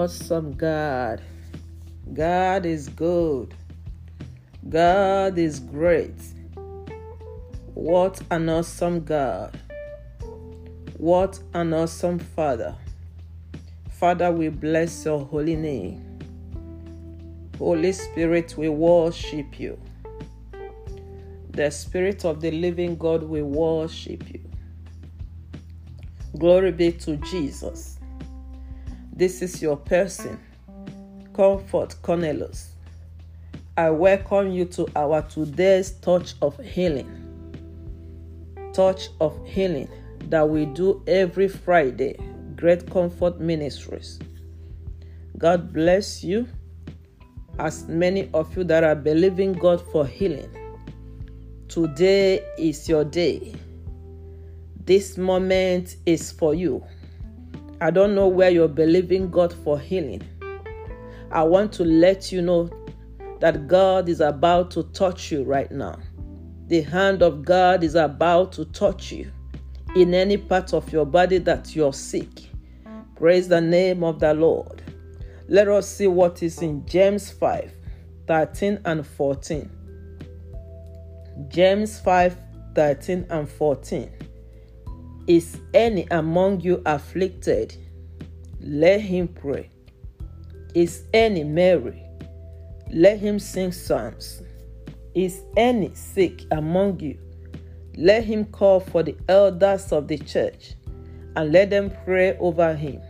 awesome 0.00 0.54
God. 0.54 1.20
God 2.14 2.64
is 2.64 2.88
good. 2.88 3.52
God 4.66 5.36
is 5.36 5.60
great. 5.60 6.18
What 7.74 8.22
an 8.30 8.48
awesome 8.48 9.04
God. 9.04 9.60
What 10.96 11.38
an 11.52 11.74
awesome 11.74 12.18
Father. 12.18 12.74
Father, 13.90 14.32
we 14.32 14.48
bless 14.48 15.04
your 15.04 15.22
holy 15.22 15.56
name. 15.56 16.18
Holy 17.58 17.92
Spirit, 17.92 18.54
we 18.56 18.70
worship 18.70 19.60
you. 19.60 19.78
The 21.50 21.70
Spirit 21.70 22.24
of 22.24 22.40
the 22.40 22.50
living 22.50 22.96
God, 22.96 23.22
we 23.22 23.42
worship 23.42 24.32
you. 24.32 24.40
Glory 26.38 26.72
be 26.72 26.90
to 26.92 27.16
Jesus. 27.16 27.99
This 29.20 29.42
is 29.42 29.60
your 29.60 29.76
person, 29.76 30.40
Comfort 31.34 31.94
Cornelius. 32.00 32.72
I 33.76 33.90
welcome 33.90 34.50
you 34.50 34.64
to 34.64 34.86
our 34.96 35.20
today's 35.20 35.90
touch 35.90 36.32
of 36.40 36.58
healing. 36.60 37.06
Touch 38.72 39.10
of 39.20 39.38
healing 39.46 39.90
that 40.30 40.48
we 40.48 40.64
do 40.64 41.02
every 41.06 41.48
Friday. 41.48 42.18
Great 42.56 42.90
Comfort 42.90 43.38
Ministries. 43.38 44.18
God 45.36 45.70
bless 45.70 46.24
you. 46.24 46.48
As 47.58 47.86
many 47.88 48.30
of 48.32 48.56
you 48.56 48.64
that 48.64 48.84
are 48.84 48.96
believing 48.96 49.52
God 49.52 49.82
for 49.92 50.06
healing, 50.06 50.48
today 51.68 52.40
is 52.56 52.88
your 52.88 53.04
day. 53.04 53.54
This 54.86 55.18
moment 55.18 55.96
is 56.06 56.32
for 56.32 56.54
you. 56.54 56.82
I 57.82 57.90
don't 57.90 58.14
know 58.14 58.28
where 58.28 58.50
you're 58.50 58.68
believing 58.68 59.30
God 59.30 59.54
for 59.64 59.78
healing. 59.78 60.22
I 61.32 61.42
want 61.44 61.72
to 61.74 61.84
let 61.84 62.30
you 62.30 62.42
know 62.42 62.68
that 63.40 63.68
God 63.68 64.08
is 64.08 64.20
about 64.20 64.70
to 64.72 64.82
touch 64.92 65.32
you 65.32 65.44
right 65.44 65.70
now. 65.72 65.98
The 66.66 66.82
hand 66.82 67.22
of 67.22 67.44
God 67.44 67.82
is 67.82 67.94
about 67.94 68.52
to 68.52 68.66
touch 68.66 69.12
you 69.12 69.32
in 69.96 70.12
any 70.12 70.36
part 70.36 70.74
of 70.74 70.92
your 70.92 71.06
body 71.06 71.38
that 71.38 71.74
you're 71.74 71.94
sick. 71.94 72.50
Praise 73.16 73.48
the 73.48 73.60
name 73.60 74.04
of 74.04 74.20
the 74.20 74.34
Lord. 74.34 74.82
Let 75.48 75.66
us 75.68 75.88
see 75.88 76.06
what 76.06 76.42
is 76.42 76.60
in 76.62 76.86
James 76.86 77.30
5 77.30 77.74
13 78.26 78.80
and 78.84 79.06
14. 79.06 79.70
James 81.48 81.98
5 82.00 82.36
13 82.74 83.26
and 83.30 83.48
14. 83.48 84.10
Is 85.26 85.60
any 85.74 86.06
among 86.10 86.60
you 86.60 86.82
afflicted? 86.86 87.76
Let 88.60 89.00
him 89.00 89.28
pray. 89.28 89.70
Is 90.74 91.04
any 91.12 91.44
merry? 91.44 92.02
Let 92.90 93.18
him 93.18 93.38
sing 93.38 93.72
psalms. 93.72 94.42
Is 95.14 95.42
any 95.56 95.94
sick 95.94 96.44
among 96.50 97.00
you? 97.00 97.18
Let 97.96 98.24
him 98.24 98.44
call 98.46 98.80
for 98.80 99.02
the 99.02 99.16
elders 99.28 99.92
of 99.92 100.08
the 100.08 100.18
church 100.18 100.74
and 101.36 101.52
let 101.52 101.70
them 101.70 101.92
pray 102.04 102.36
over 102.38 102.74
him, 102.74 103.00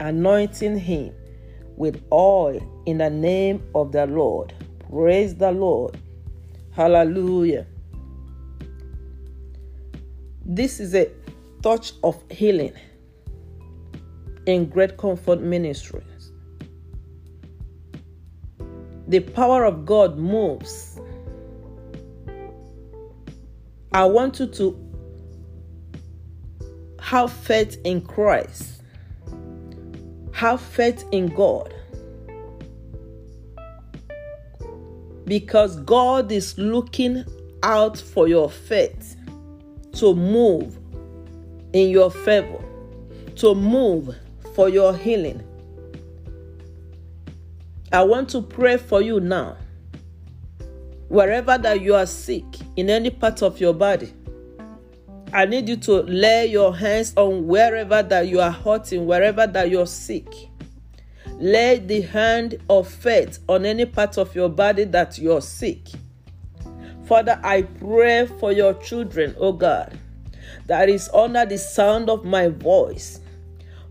anointing 0.00 0.78
him 0.78 1.14
with 1.76 2.02
oil 2.12 2.60
in 2.86 2.98
the 2.98 3.10
name 3.10 3.62
of 3.74 3.92
the 3.92 4.06
Lord. 4.06 4.52
Praise 4.90 5.34
the 5.34 5.52
Lord. 5.52 5.98
Hallelujah. 6.72 7.66
This 10.44 10.80
is 10.80 10.94
a 10.94 11.06
touch 11.62 11.92
of 12.02 12.22
healing 12.30 12.72
in 14.46 14.66
Great 14.66 14.96
Comfort 14.96 15.40
Ministries. 15.40 16.32
The 19.08 19.20
power 19.20 19.64
of 19.64 19.84
God 19.84 20.16
moves. 20.18 21.00
I 23.92 24.04
want 24.04 24.38
you 24.38 24.46
to 24.46 24.90
have 27.00 27.32
faith 27.32 27.78
in 27.84 28.02
Christ, 28.02 28.82
have 30.32 30.60
faith 30.60 31.04
in 31.10 31.26
God. 31.26 31.74
Because 35.24 35.76
God 35.80 36.30
is 36.32 36.56
looking 36.58 37.24
out 37.62 37.98
for 37.98 38.28
your 38.28 38.48
faith 38.48 39.16
to 39.94 40.14
move 40.14 40.79
in 41.72 41.90
your 41.90 42.10
favor, 42.10 42.62
to 43.36 43.54
move 43.54 44.14
for 44.54 44.68
your 44.68 44.96
healing. 44.96 45.42
I 47.92 48.02
want 48.02 48.28
to 48.30 48.42
pray 48.42 48.76
for 48.76 49.02
you 49.02 49.20
now. 49.20 49.56
Wherever 51.08 51.58
that 51.58 51.80
you 51.80 51.94
are 51.94 52.06
sick 52.06 52.44
in 52.76 52.88
any 52.88 53.10
part 53.10 53.42
of 53.42 53.60
your 53.60 53.72
body, 53.72 54.12
I 55.32 55.46
need 55.46 55.68
you 55.68 55.76
to 55.76 56.02
lay 56.02 56.46
your 56.46 56.76
hands 56.76 57.12
on 57.16 57.46
wherever 57.46 58.02
that 58.02 58.28
you 58.28 58.40
are 58.40 58.50
hurting, 58.50 59.06
wherever 59.06 59.46
that 59.46 59.70
you're 59.70 59.86
sick. 59.86 60.28
Lay 61.38 61.78
the 61.78 62.02
hand 62.02 62.58
of 62.68 62.86
faith 62.86 63.38
on 63.48 63.64
any 63.64 63.86
part 63.86 64.18
of 64.18 64.34
your 64.34 64.48
body 64.48 64.84
that 64.84 65.18
you're 65.18 65.40
sick. 65.40 65.88
Father, 67.06 67.40
I 67.42 67.62
pray 67.62 68.26
for 68.26 68.52
your 68.52 68.74
children, 68.74 69.34
oh 69.38 69.52
God 69.52 69.98
that 70.70 70.88
is 70.88 71.10
under 71.12 71.44
the 71.44 71.58
sound 71.58 72.08
of 72.08 72.24
my 72.24 72.46
voice. 72.46 73.18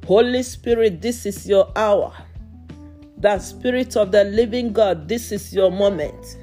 Holy 0.08 0.42
Spirit, 0.42 1.02
this 1.02 1.26
is 1.26 1.46
your 1.46 1.70
hour. 1.76 2.14
The 3.18 3.38
Spirit 3.40 3.98
of 3.98 4.14
the 4.14 4.24
living 4.24 4.72
God, 4.72 5.06
this 5.10 5.34
is 5.34 5.54
your 5.54 5.72
moment. 5.72 6.38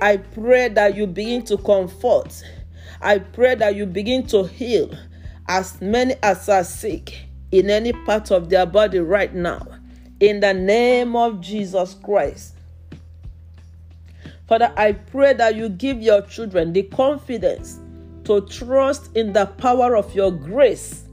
I 0.00 0.16
pray 0.16 0.68
that 0.70 0.96
you 0.96 1.06
begin 1.06 1.44
to 1.44 1.58
comfort. 1.58 2.42
I 3.02 3.18
pray 3.18 3.56
that 3.56 3.74
you 3.76 3.84
begin 3.84 4.26
to 4.28 4.44
heal 4.44 4.90
as 5.48 5.78
many 5.82 6.14
as 6.22 6.48
are 6.48 6.64
sick 6.64 7.26
in 7.52 7.68
any 7.68 7.92
part 7.92 8.30
of 8.30 8.48
their 8.48 8.64
body 8.64 9.00
right 9.00 9.34
now. 9.34 9.66
In 10.18 10.40
the 10.40 10.54
name 10.54 11.14
of 11.14 11.42
Jesus 11.42 11.92
Christ. 11.92 12.54
Father, 14.46 14.72
I 14.78 14.92
pray 14.92 15.34
that 15.34 15.56
you 15.56 15.68
give 15.68 16.00
your 16.00 16.22
children 16.22 16.72
the 16.72 16.84
confidence 16.84 17.80
to 18.28 18.42
trust 18.42 19.08
in 19.16 19.32
the 19.32 19.46
power 19.46 19.96
of 19.96 20.14
your 20.14 20.30
grace 20.30 21.04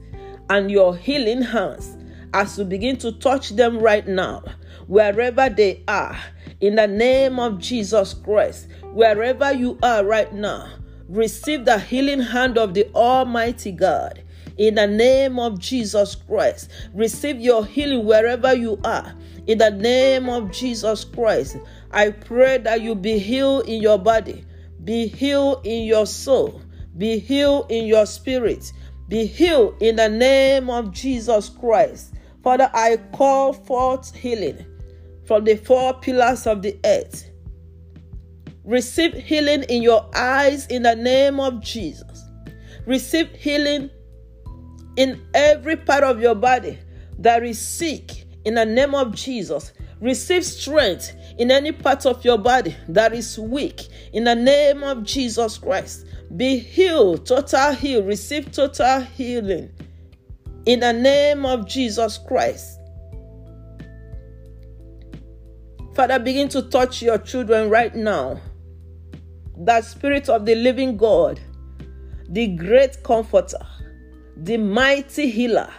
and 0.50 0.70
your 0.70 0.94
healing 0.94 1.40
hands 1.40 1.96
as 2.34 2.58
you 2.58 2.64
begin 2.64 2.98
to 2.98 3.10
touch 3.10 3.56
them 3.56 3.78
right 3.78 4.06
now, 4.06 4.44
wherever 4.86 5.48
they 5.48 5.82
are, 5.88 6.14
in 6.60 6.74
the 6.74 6.86
name 6.86 7.40
of 7.40 7.58
Jesus 7.58 8.12
Christ, 8.12 8.68
wherever 8.92 9.50
you 9.50 9.78
are 9.82 10.04
right 10.04 10.30
now, 10.34 10.68
receive 11.08 11.64
the 11.64 11.78
healing 11.78 12.20
hand 12.20 12.58
of 12.58 12.74
the 12.74 12.86
Almighty 12.94 13.72
God. 13.72 14.22
In 14.58 14.74
the 14.74 14.86
name 14.86 15.38
of 15.38 15.58
Jesus 15.58 16.16
Christ, 16.16 16.70
receive 16.92 17.40
your 17.40 17.64
healing 17.64 18.04
wherever 18.04 18.54
you 18.54 18.78
are. 18.84 19.14
In 19.46 19.56
the 19.56 19.70
name 19.70 20.28
of 20.28 20.50
Jesus 20.50 21.02
Christ, 21.02 21.56
I 21.92 22.10
pray 22.10 22.58
that 22.58 22.82
you 22.82 22.94
be 22.94 23.18
healed 23.18 23.66
in 23.66 23.80
your 23.80 23.98
body, 23.98 24.44
be 24.84 25.06
healed 25.06 25.64
in 25.64 25.84
your 25.84 26.04
soul, 26.04 26.60
be 26.98 27.18
healed 27.18 27.70
in 27.70 27.86
your 27.86 28.06
spirit. 28.06 28.72
Be 29.08 29.26
healed 29.26 29.80
in 29.80 29.96
the 29.96 30.08
name 30.08 30.70
of 30.70 30.92
Jesus 30.92 31.48
Christ. 31.48 32.14
Father, 32.42 32.70
I 32.74 32.96
call 33.12 33.52
forth 33.52 34.14
healing 34.14 34.64
from 35.24 35.44
the 35.44 35.56
four 35.56 35.94
pillars 35.94 36.46
of 36.46 36.62
the 36.62 36.78
earth. 36.84 37.30
Receive 38.64 39.12
healing 39.14 39.62
in 39.64 39.82
your 39.82 40.08
eyes 40.14 40.66
in 40.66 40.82
the 40.82 40.96
name 40.96 41.38
of 41.38 41.60
Jesus. 41.60 42.24
Receive 42.86 43.30
healing 43.30 43.90
in 44.96 45.24
every 45.34 45.76
part 45.76 46.02
of 46.02 46.20
your 46.20 46.34
body 46.34 46.78
that 47.18 47.44
is 47.44 47.58
sick 47.58 48.24
in 48.44 48.54
the 48.54 48.64
name 48.64 48.94
of 48.94 49.14
Jesus. 49.14 49.72
Receive 50.00 50.44
strength 50.44 51.12
in 51.38 51.50
any 51.50 51.72
part 51.72 52.04
of 52.04 52.24
your 52.24 52.36
body 52.36 52.76
that 52.88 53.14
is 53.14 53.38
weak 53.38 53.88
in 54.12 54.24
the 54.24 54.34
name 54.34 54.82
of 54.82 55.04
Jesus 55.04 55.56
Christ. 55.56 56.06
Be 56.36 56.58
healed, 56.58 57.26
total 57.26 57.72
heal, 57.72 58.02
receive 58.02 58.52
total 58.52 59.00
healing 59.00 59.70
in 60.66 60.80
the 60.80 60.92
name 60.92 61.46
of 61.46 61.66
Jesus 61.66 62.18
Christ. 62.18 62.78
Father, 65.94 66.18
begin 66.18 66.50
to 66.50 66.60
touch 66.62 67.00
your 67.00 67.16
children 67.16 67.70
right 67.70 67.94
now. 67.94 68.38
That 69.56 69.86
Spirit 69.86 70.28
of 70.28 70.44
the 70.44 70.54
living 70.56 70.98
God, 70.98 71.40
the 72.28 72.48
great 72.48 73.02
comforter, 73.02 73.64
the 74.36 74.58
mighty 74.58 75.30
healer, 75.30 75.72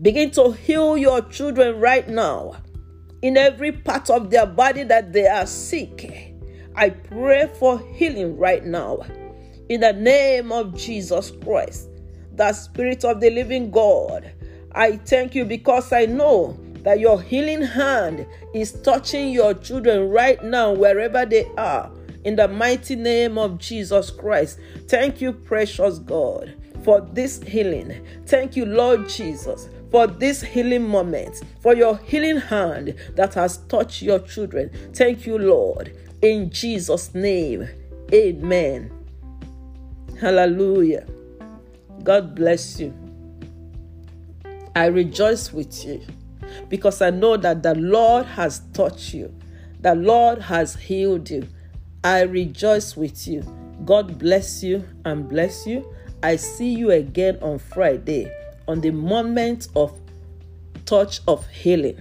begin 0.00 0.30
to 0.32 0.52
heal 0.52 0.96
your 0.96 1.22
children 1.22 1.80
right 1.80 2.08
now 2.08 2.54
in 3.22 3.36
every 3.36 3.72
part 3.72 4.10
of 4.10 4.30
their 4.30 4.46
body 4.46 4.84
that 4.84 5.12
they 5.12 5.26
are 5.26 5.46
sick. 5.46 6.34
I 6.74 6.90
pray 6.90 7.50
for 7.58 7.78
healing 7.94 8.36
right 8.36 8.64
now 8.64 9.00
in 9.68 9.80
the 9.80 9.92
name 9.92 10.52
of 10.52 10.76
Jesus 10.76 11.32
Christ, 11.42 11.88
the 12.34 12.52
Spirit 12.52 13.04
of 13.04 13.20
the 13.20 13.30
living 13.30 13.70
God. 13.70 14.32
I 14.72 14.96
thank 14.96 15.34
you 15.34 15.44
because 15.44 15.92
I 15.92 16.06
know 16.06 16.58
that 16.84 17.00
your 17.00 17.20
healing 17.20 17.62
hand 17.62 18.26
is 18.54 18.72
touching 18.80 19.30
your 19.30 19.54
children 19.54 20.08
right 20.08 20.42
now, 20.42 20.72
wherever 20.72 21.26
they 21.26 21.46
are. 21.56 21.90
In 22.24 22.36
the 22.36 22.48
mighty 22.48 22.96
name 22.96 23.38
of 23.38 23.58
Jesus 23.58 24.10
Christ. 24.10 24.58
Thank 24.86 25.20
you, 25.20 25.32
precious 25.32 25.98
God, 25.98 26.54
for 26.84 27.00
this 27.12 27.42
healing. 27.42 28.04
Thank 28.26 28.56
you, 28.56 28.66
Lord 28.66 29.08
Jesus, 29.08 29.68
for 29.90 30.06
this 30.06 30.42
healing 30.42 30.86
moment, 30.86 31.42
for 31.60 31.74
your 31.74 31.96
healing 31.98 32.38
hand 32.38 32.94
that 33.14 33.34
has 33.34 33.58
touched 33.68 34.02
your 34.02 34.18
children. 34.20 34.70
Thank 34.92 35.26
you, 35.26 35.38
Lord. 35.38 35.96
In 36.22 36.50
Jesus' 36.50 37.14
name, 37.14 37.68
amen. 38.12 38.90
Hallelujah. 40.20 41.06
God 42.02 42.34
bless 42.34 42.80
you. 42.80 42.94
I 44.74 44.86
rejoice 44.86 45.52
with 45.52 45.84
you 45.84 46.00
because 46.68 47.02
I 47.02 47.10
know 47.10 47.36
that 47.36 47.62
the 47.62 47.74
Lord 47.74 48.26
has 48.26 48.60
touched 48.72 49.14
you, 49.14 49.34
the 49.80 49.94
Lord 49.94 50.40
has 50.42 50.74
healed 50.74 51.30
you. 51.30 51.48
I 52.04 52.22
rejoice 52.22 52.96
with 52.96 53.26
you. 53.26 53.42
God 53.84 54.18
bless 54.18 54.62
you 54.62 54.84
and 55.04 55.28
bless 55.28 55.66
you. 55.66 55.92
I 56.22 56.36
see 56.36 56.72
you 56.74 56.90
again 56.90 57.38
on 57.40 57.58
Friday 57.58 58.30
on 58.68 58.80
the 58.80 58.90
moment 58.90 59.68
of 59.74 59.98
touch 60.84 61.20
of 61.26 61.46
healing. 61.48 62.00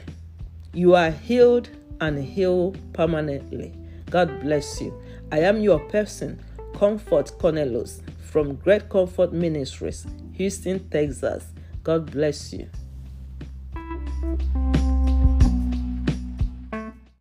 You 0.74 0.94
are 0.94 1.10
healed 1.10 1.70
and 2.00 2.24
healed 2.24 2.78
permanently. 2.94 3.74
God 4.12 4.42
bless 4.42 4.80
you. 4.80 4.94
I 5.32 5.40
am 5.40 5.62
your 5.62 5.80
person, 5.80 6.40
Comfort 6.76 7.32
Cornelius 7.40 8.02
from 8.22 8.56
Great 8.56 8.90
Comfort 8.90 9.34
Ministries, 9.34 10.06
Houston, 10.34 10.88
Texas. 10.90 11.46
God 11.84 12.12
bless 12.12 12.54
you. 12.54 12.70